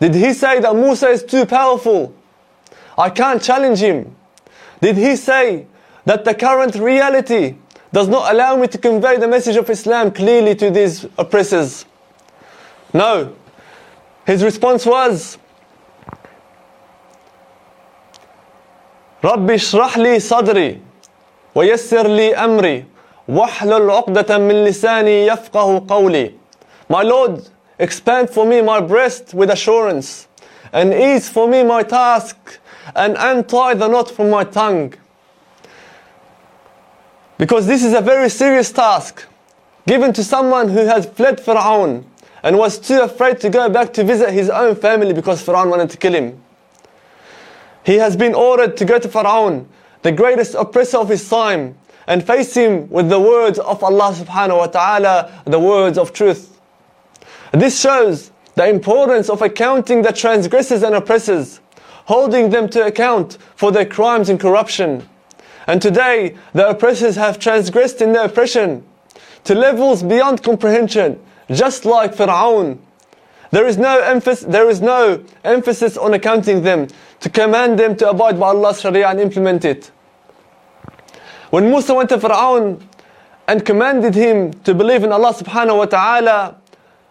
Did 0.00 0.14
he 0.14 0.32
say 0.32 0.60
that 0.60 0.74
Musa 0.74 1.08
is 1.08 1.24
too 1.24 1.46
powerful? 1.46 2.14
I 2.96 3.10
can't 3.10 3.42
challenge 3.42 3.78
him. 3.78 4.14
Did 4.80 4.96
he 4.96 5.16
say 5.16 5.66
that 6.04 6.24
the 6.24 6.34
current 6.34 6.74
reality 6.74 7.56
does 7.92 8.08
not 8.08 8.32
allow 8.32 8.56
me 8.56 8.66
to 8.68 8.78
convey 8.78 9.16
the 9.18 9.28
message 9.28 9.56
of 9.56 9.68
Islam 9.68 10.10
clearly 10.10 10.54
to 10.56 10.70
these 10.70 11.06
oppressors? 11.18 11.84
No. 12.94 13.34
His 14.26 14.42
response 14.42 14.86
was, 14.86 15.38
رب 19.24 19.50
اشرح 19.50 19.98
لي 19.98 20.20
صدري 20.20 20.80
ويسر 21.54 22.06
لي 22.06 22.34
أمري 22.36 22.84
واحلل 23.28 23.90
عقدة 23.90 24.38
من 24.38 24.64
لساني 24.64 25.26
يفقه 25.26 25.84
قولي 25.88 26.32
My 26.88 27.02
Lord, 27.02 27.48
expand 27.78 28.28
for 28.30 28.44
me 28.44 28.60
my 28.60 28.80
breast 28.80 29.32
with 29.32 29.50
assurance 29.50 30.28
and 30.72 30.92
ease 30.92 31.28
for 31.28 31.46
me 31.48 31.62
my 31.62 31.82
task 31.82 32.36
and 32.94 33.16
untie 33.18 33.74
the 33.74 33.88
knot 33.88 34.10
from 34.10 34.30
my 34.30 34.44
tongue. 34.44 34.94
Because 37.37 37.67
this 37.67 37.83
is 37.83 37.93
a 37.93 38.01
very 38.01 38.29
serious 38.29 38.71
task 38.71 39.25
given 39.85 40.11
to 40.13 40.23
someone 40.23 40.69
who 40.69 40.85
has 40.85 41.05
fled 41.05 41.39
Pharaoh 41.39 42.03
and 42.43 42.57
was 42.57 42.79
too 42.79 43.01
afraid 43.01 43.39
to 43.41 43.49
go 43.49 43.69
back 43.69 43.93
to 43.93 44.03
visit 44.03 44.31
his 44.31 44.49
own 44.49 44.75
family 44.75 45.13
because 45.13 45.41
Pharaoh 45.41 45.69
wanted 45.69 45.89
to 45.91 45.97
kill 45.97 46.13
him. 46.13 46.41
He 47.83 47.95
has 47.95 48.17
been 48.17 48.33
ordered 48.33 48.75
to 48.77 48.85
go 48.85 48.99
to 48.99 49.07
Pharaoh, 49.07 49.65
the 50.01 50.11
greatest 50.11 50.55
oppressor 50.55 50.97
of 50.97 51.09
his 51.09 51.27
time, 51.29 51.77
and 52.07 52.25
face 52.25 52.53
him 52.53 52.89
with 52.89 53.09
the 53.09 53.19
words 53.19 53.59
of 53.59 53.83
Allah 53.83 54.13
subhanahu 54.13 54.57
wa 54.57 54.67
ta'ala, 54.67 55.43
the 55.45 55.59
words 55.59 55.97
of 55.97 56.13
truth. 56.13 56.59
This 57.51 57.79
shows 57.79 58.31
the 58.55 58.67
importance 58.67 59.29
of 59.29 59.41
accounting 59.41 60.01
the 60.01 60.11
transgressors 60.11 60.83
and 60.83 60.95
oppressors, 60.95 61.59
holding 62.05 62.49
them 62.49 62.67
to 62.69 62.85
account 62.85 63.37
for 63.55 63.71
their 63.71 63.85
crimes 63.85 64.29
and 64.29 64.39
corruption. 64.39 65.07
And 65.67 65.81
today, 65.81 66.37
the 66.53 66.69
oppressors 66.69 67.17
have 67.17 67.39
transgressed 67.39 68.01
in 68.01 68.13
their 68.13 68.25
oppression 68.25 68.85
to 69.43 69.53
levels 69.53 70.01
beyond 70.01 70.41
comprehension, 70.41 71.19
just 71.51 71.85
like 71.85 72.15
Pharaoh. 72.15 72.79
There 73.51 73.67
is 73.67 73.77
no 73.77 73.99
emphasis, 73.99 74.45
there 74.45 74.69
is 74.69 74.81
no 74.81 75.23
emphasis 75.43 75.97
on 75.97 76.13
accounting 76.13 76.63
them 76.63 76.87
to 77.19 77.29
command 77.29 77.79
them 77.79 77.95
to 77.97 78.09
abide 78.09 78.39
by 78.39 78.47
Allah's 78.49 78.81
Sharia 78.81 79.09
and 79.09 79.19
implement 79.19 79.65
it. 79.65 79.91
When 81.49 81.69
Musa 81.69 81.93
went 81.93 82.09
to 82.09 82.19
Pharaoh 82.19 82.79
and 83.47 83.65
commanded 83.65 84.15
him 84.15 84.53
to 84.63 84.73
believe 84.73 85.03
in 85.03 85.11
Allah 85.11 85.33
subhanahu 85.33 85.77
wa 85.77 85.85
ta'ala, 85.85 86.57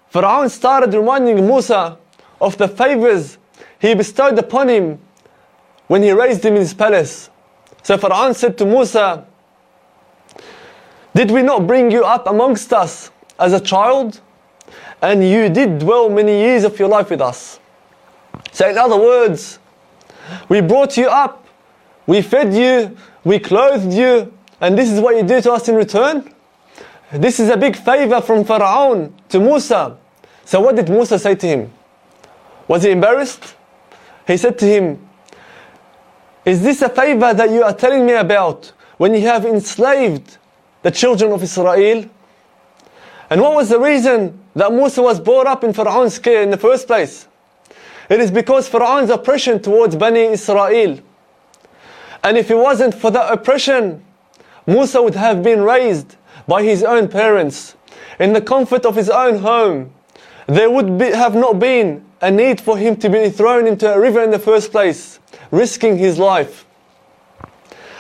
Pharaoh 0.09 0.49
started 0.49 0.95
reminding 0.95 1.47
Musa 1.47 1.99
of 2.41 2.57
the 2.59 2.69
favors 2.69 3.39
he 3.79 3.95
bestowed 3.95 4.39
upon 4.39 4.69
him 4.69 4.99
when 5.87 6.03
he 6.03 6.13
raised 6.13 6.45
him 6.45 6.55
in 6.55 6.61
his 6.61 6.75
palace. 6.75 7.31
So 7.87 7.97
Pharaoh 7.97 8.33
said 8.33 8.59
to 8.59 8.67
Musa, 8.67 9.25
Did 11.15 11.31
we 11.31 11.41
not 11.41 11.69
bring 11.69 11.93
you 11.93 12.03
up 12.03 12.27
amongst 12.27 12.73
us 12.73 13.13
as 13.39 13.53
a 13.53 13.61
child? 13.61 14.21
And 15.01 15.23
you 15.23 15.49
did 15.49 15.79
dwell 15.79 16.11
many 16.11 16.33
years 16.33 16.65
of 16.65 16.77
your 16.81 16.89
life 16.89 17.11
with 17.11 17.21
us. 17.21 17.61
So, 18.51 18.69
in 18.69 18.77
other 18.77 18.97
words, 18.97 19.61
we 20.49 20.63
brought 20.63 20.97
you 20.97 21.07
up, 21.07 21.47
we 22.09 22.23
fed 22.23 22.53
you, 22.53 22.97
we 23.23 23.39
clothed 23.39 23.93
you, 23.93 24.35
and 24.61 24.77
this 24.77 24.91
is 24.91 25.01
what 25.01 25.15
you 25.15 25.23
do 25.23 25.41
to 25.43 25.53
us 25.53 25.69
in 25.69 25.77
return? 25.77 26.35
This 27.13 27.39
is 27.39 27.51
a 27.51 27.57
big 27.57 27.77
favor 27.77 28.21
from 28.21 28.45
Pharaoh 28.45 29.13
to 29.29 29.39
Musa. 29.39 29.97
So, 30.45 30.61
what 30.61 30.75
did 30.75 30.89
Musa 30.89 31.21
say 31.21 31.37
to 31.37 31.47
him? 31.47 31.73
Was 32.67 32.83
he 32.83 32.91
embarrassed? 32.91 33.55
He 34.27 34.37
said 34.37 34.59
to 34.59 34.67
him, 34.67 35.06
Is 36.47 36.63
this 36.63 36.81
a 36.81 36.89
favor 36.89 37.35
that 37.35 37.51
you 37.51 37.65
are 37.65 37.75
telling 37.75 38.07
me 38.07 38.13
about 38.13 38.73
when 38.99 39.13
you 39.15 39.23
have 39.23 39.45
enslaved 39.45 40.39
the 40.83 40.93
children 40.93 41.33
of 41.33 41.43
Israel? 41.43 42.09
And 43.29 43.41
what 43.41 43.57
was 43.57 43.69
the 43.69 43.81
reason 43.81 44.39
that 44.55 44.73
Musa 44.73 45.03
was 45.03 45.19
brought 45.19 45.49
up 45.49 45.65
in 45.65 45.73
Pharaoh's 45.73 46.21
care 46.21 46.45
in 46.45 46.51
the 46.51 46.57
first 46.57 46.87
place? 46.87 47.27
It 48.09 48.21
is 48.21 48.31
because 48.31 48.69
Pharaoh's 48.69 49.11
oppression 49.11 49.61
towards 49.61 49.97
Bani 49.97 50.21
Israel. 50.21 51.01
And 52.23 52.39
if 52.39 52.49
it 52.49 52.57
wasn't 52.57 52.95
for 52.95 53.11
that 53.11 53.33
oppression, 53.33 54.05
Musa 54.69 55.03
would 55.03 55.17
have 55.17 55.43
been 55.43 55.63
raised 55.63 56.15
by 56.47 56.63
his 56.63 56.85
own 56.85 57.09
parents 57.09 57.75
in 58.21 58.33
the 58.35 58.41
comfort 58.41 58.87
of 58.87 58.95
his 58.95 59.11
own 59.11 59.39
home. 59.39 59.93
There 60.47 60.71
would 60.71 60.97
be, 60.97 61.07
have 61.07 61.35
not 61.35 61.59
been 61.59 62.05
a 62.21 62.31
need 62.31 62.61
for 62.61 62.79
him 62.79 62.95
to 62.99 63.11
be 63.11 63.31
thrown 63.31 63.67
into 63.67 63.93
a 63.93 63.99
river 63.99 64.23
in 64.23 64.31
the 64.31 64.39
first 64.39 64.71
place, 64.71 65.19
risking 65.51 65.97
his 65.97 66.19
life. 66.19 66.67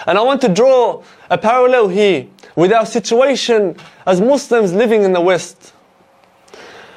And 0.07 0.17
I 0.17 0.23
want 0.23 0.41
to 0.43 0.49
draw 0.49 1.03
a 1.31 1.37
parallel 1.37 1.89
here 1.89 2.27
with 2.55 2.73
our 2.73 2.87
situation 2.87 3.77
as 4.07 4.21
Muslims 4.21 4.73
living 4.73 5.03
in 5.03 5.13
the 5.13 5.21
West, 5.21 5.73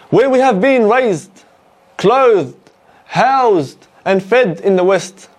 where 0.09 0.29
we 0.29 0.39
have 0.39 0.61
been 0.61 0.87
raised, 0.87 1.43
clothed, 1.97 2.55
housed, 3.05 3.87
and 4.05 4.23
fed 4.23 4.59
in 4.61 4.75
the 4.75 4.83
West. 4.83 5.29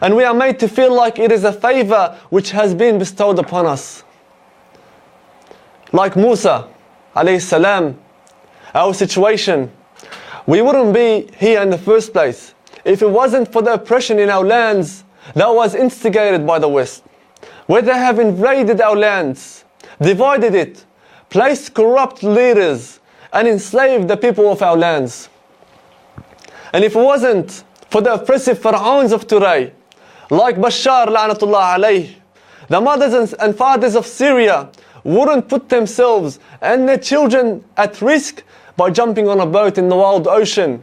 And 0.00 0.14
we 0.14 0.24
are 0.24 0.34
made 0.34 0.58
to 0.60 0.68
feel 0.68 0.94
like 0.94 1.18
it 1.18 1.32
is 1.32 1.44
a 1.44 1.52
favor 1.52 2.18
which 2.28 2.50
has 2.50 2.74
been 2.74 2.98
bestowed 2.98 3.38
upon 3.38 3.66
us. 3.66 4.04
Like 5.92 6.16
Musa, 6.16 6.68
salam, 7.38 7.98
our 8.74 8.92
situation, 8.92 9.70
we 10.46 10.60
wouldn't 10.60 10.92
be 10.92 11.30
here 11.38 11.62
in 11.62 11.70
the 11.70 11.78
first 11.78 12.12
place 12.12 12.53
if 12.84 13.02
it 13.02 13.10
wasn't 13.10 13.50
for 13.50 13.62
the 13.62 13.74
oppression 13.74 14.18
in 14.18 14.28
our 14.28 14.44
lands 14.44 15.04
that 15.34 15.48
was 15.48 15.74
instigated 15.74 16.46
by 16.46 16.58
the 16.58 16.68
West, 16.68 17.02
where 17.66 17.82
they 17.82 17.94
have 17.94 18.18
invaded 18.18 18.80
our 18.80 18.96
lands, 18.96 19.64
divided 20.00 20.54
it, 20.54 20.84
placed 21.30 21.74
corrupt 21.74 22.22
leaders, 22.22 23.00
and 23.32 23.48
enslaved 23.48 24.08
the 24.08 24.16
people 24.16 24.50
of 24.52 24.62
our 24.62 24.76
lands. 24.76 25.28
And 26.72 26.84
if 26.84 26.94
it 26.94 27.00
wasn't 27.00 27.64
for 27.90 28.00
the 28.00 28.14
oppressive 28.14 28.58
pharaohs 28.58 29.12
of 29.12 29.26
today, 29.26 29.72
like 30.30 30.56
Bashar 30.56 31.06
la'natullah 31.06 31.78
alayh, 31.78 32.14
the 32.68 32.80
mothers 32.80 33.32
and 33.34 33.56
fathers 33.56 33.94
of 33.94 34.06
Syria 34.06 34.70
wouldn't 35.04 35.48
put 35.48 35.68
themselves 35.68 36.38
and 36.60 36.88
their 36.88 36.98
children 36.98 37.64
at 37.76 38.00
risk 38.00 38.42
by 38.76 38.90
jumping 38.90 39.28
on 39.28 39.40
a 39.40 39.46
boat 39.46 39.78
in 39.78 39.88
the 39.88 39.96
wild 39.96 40.26
ocean 40.26 40.82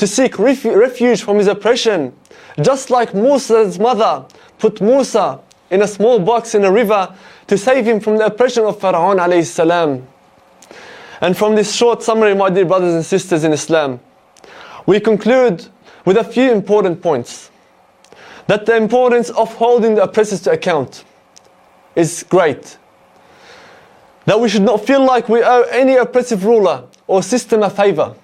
to 0.00 0.06
seek 0.06 0.38
refuge 0.38 1.22
from 1.22 1.36
his 1.36 1.46
oppression. 1.46 2.16
Just 2.62 2.88
like 2.88 3.12
Musa's 3.12 3.78
mother 3.78 4.24
put 4.58 4.80
Musa 4.80 5.38
in 5.68 5.82
a 5.82 5.86
small 5.86 6.18
box 6.18 6.54
in 6.54 6.64
a 6.64 6.72
river 6.72 7.14
to 7.48 7.58
save 7.58 7.84
him 7.84 8.00
from 8.00 8.16
the 8.16 8.24
oppression 8.24 8.64
of 8.64 8.80
Pharaoh 8.80 9.42
salam. 9.42 10.08
And 11.20 11.36
from 11.36 11.54
this 11.54 11.74
short 11.74 12.02
summary, 12.02 12.34
my 12.34 12.48
dear 12.48 12.64
brothers 12.64 12.94
and 12.94 13.04
sisters 13.04 13.44
in 13.44 13.52
Islam, 13.52 14.00
we 14.86 15.00
conclude 15.00 15.66
with 16.06 16.16
a 16.16 16.24
few 16.24 16.50
important 16.50 17.02
points. 17.02 17.50
That 18.46 18.64
the 18.64 18.76
importance 18.76 19.28
of 19.28 19.54
holding 19.56 19.96
the 19.96 20.04
oppressors 20.04 20.40
to 20.42 20.52
account 20.52 21.04
is 21.94 22.24
great. 22.26 22.78
That 24.24 24.40
we 24.40 24.48
should 24.48 24.62
not 24.62 24.86
feel 24.86 25.04
like 25.04 25.28
we 25.28 25.42
owe 25.42 25.66
any 25.70 25.96
oppressive 25.96 26.46
ruler 26.46 26.84
or 27.06 27.22
system 27.22 27.62
a 27.62 27.68
favor 27.68 28.14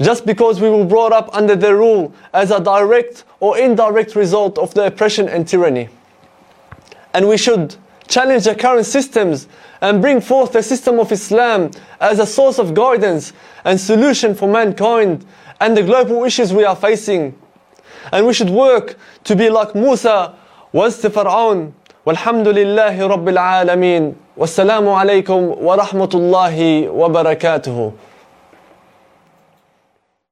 just 0.00 0.26
because 0.26 0.60
we 0.60 0.68
were 0.68 0.84
brought 0.84 1.12
up 1.12 1.28
under 1.32 1.54
their 1.56 1.76
rule 1.76 2.12
as 2.32 2.50
a 2.50 2.60
direct 2.60 3.24
or 3.40 3.58
indirect 3.58 4.14
result 4.16 4.58
of 4.58 4.74
their 4.74 4.86
oppression 4.86 5.28
and 5.28 5.46
tyranny. 5.46 5.88
And 7.14 7.28
we 7.28 7.36
should 7.36 7.76
challenge 8.08 8.44
the 8.44 8.54
current 8.54 8.86
systems 8.86 9.48
and 9.80 10.00
bring 10.00 10.20
forth 10.20 10.52
the 10.52 10.62
system 10.62 10.98
of 10.98 11.12
Islam 11.12 11.70
as 12.00 12.18
a 12.18 12.26
source 12.26 12.58
of 12.58 12.74
guidance 12.74 13.32
and 13.64 13.80
solution 13.80 14.34
for 14.34 14.48
mankind 14.48 15.24
and 15.60 15.76
the 15.76 15.82
global 15.82 16.24
issues 16.24 16.52
we 16.52 16.64
are 16.64 16.76
facing. 16.76 17.38
And 18.12 18.26
we 18.26 18.34
should 18.34 18.50
work 18.50 18.96
to 19.24 19.36
be 19.36 19.48
like 19.50 19.74
Musa 19.74 20.34
was 20.72 21.00
to 21.00 21.10
Fir'aun. 21.10 21.72
والحمد 22.06 22.48
لله 22.48 23.06
رب 23.06 23.28
العالمين 23.28 24.14
والسلام 24.36 24.88
عليكم 24.88 25.40
ورحمة 25.62 26.10
الله 26.14 26.88
وبركاته 26.90 27.92